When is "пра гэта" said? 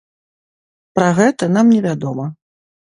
1.01-1.51